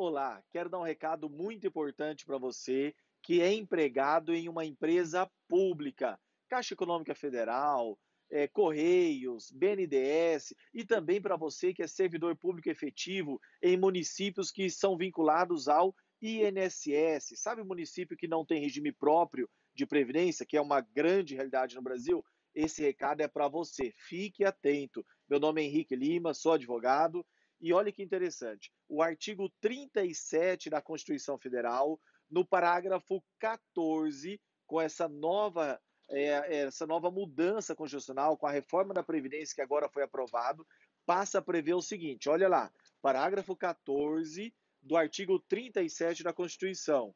[0.00, 5.28] Olá, quero dar um recado muito importante para você que é empregado em uma empresa
[5.48, 6.16] pública,
[6.48, 7.98] Caixa Econômica Federal,
[8.30, 14.70] é, Correios, BNDES e também para você que é servidor público efetivo em municípios que
[14.70, 15.92] são vinculados ao
[16.22, 17.32] INSS.
[17.34, 21.82] Sabe município que não tem regime próprio de previdência, que é uma grande realidade no
[21.82, 22.24] Brasil?
[22.54, 23.92] Esse recado é para você.
[23.96, 25.04] Fique atento.
[25.28, 27.26] Meu nome é Henrique Lima, sou advogado
[27.60, 35.08] e olha que interessante, o artigo 37 da Constituição Federal, no parágrafo 14, com essa
[35.08, 40.64] nova, é, essa nova mudança constitucional, com a reforma da Previdência que agora foi aprovado,
[41.04, 42.70] passa a prever o seguinte: olha lá,
[43.02, 47.12] parágrafo 14 do artigo 37 da Constituição.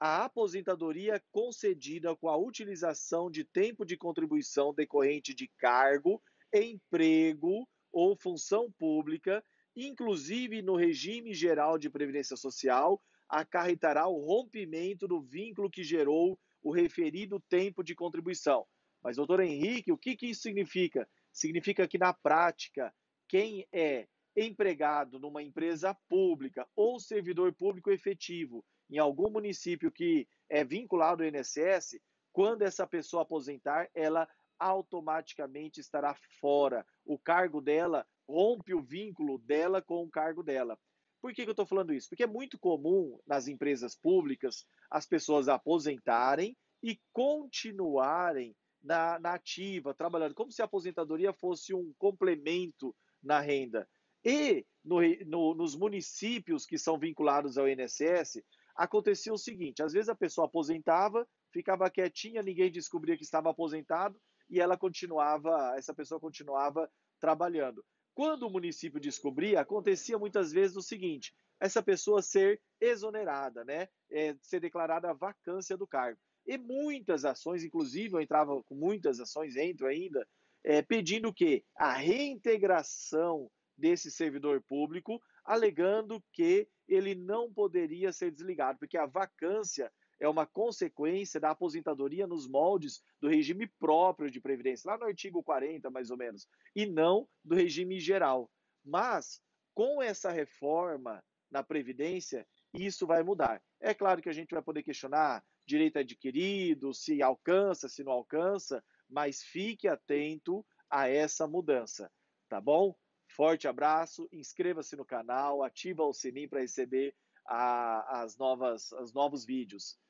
[0.00, 6.22] A aposentadoria concedida com a utilização de tempo de contribuição decorrente de cargo,
[6.54, 9.42] emprego ou função pública
[9.86, 16.72] inclusive no regime geral de previdência social, acarretará o rompimento do vínculo que gerou o
[16.72, 18.66] referido tempo de contribuição.
[19.02, 21.08] Mas, doutor Henrique, o que, que isso significa?
[21.32, 22.92] Significa que, na prática,
[23.28, 30.64] quem é empregado numa empresa pública ou servidor público efetivo em algum município que é
[30.64, 32.00] vinculado ao INSS,
[32.32, 34.28] quando essa pessoa aposentar, ela
[34.58, 36.84] automaticamente estará fora.
[37.04, 40.78] O cargo dela rompe o vínculo dela com o cargo dela.
[41.20, 42.08] Por que, que eu estou falando isso?
[42.08, 49.94] Porque é muito comum nas empresas públicas as pessoas aposentarem e continuarem na, na ativa,
[49.94, 53.88] trabalhando, como se a aposentadoria fosse um complemento na renda.
[54.24, 58.42] E no, no, nos municípios que são vinculados ao INSS,
[58.76, 64.18] acontecia o seguinte: às vezes a pessoa aposentava, ficava quietinha, ninguém descobria que estava aposentado
[64.48, 67.84] e ela continuava, essa pessoa continuava trabalhando.
[68.14, 73.88] Quando o município descobria, acontecia muitas vezes o seguinte: essa pessoa ser exonerada, né?
[74.10, 76.18] É, ser declarada vacância do cargo.
[76.46, 80.26] E muitas ações, inclusive eu entrava com muitas ações, entro ainda,
[80.64, 88.78] é, pedindo que a reintegração desse servidor público, alegando que ele não poderia ser desligado,
[88.78, 94.90] porque a vacância é uma consequência da aposentadoria nos moldes do regime próprio de previdência,
[94.90, 98.50] lá no artigo 40, mais ou menos, e não do regime geral.
[98.84, 99.40] Mas,
[99.74, 103.62] com essa reforma na Previdência, isso vai mudar.
[103.80, 108.82] É claro que a gente vai poder questionar direito adquirido, se alcança, se não alcança,
[109.08, 112.10] mas fique atento a essa mudança,
[112.48, 112.94] tá bom?
[113.28, 117.14] Forte abraço, inscreva-se no canal, ativa o sininho para receber
[117.46, 119.98] a, as novas, os novos vídeos.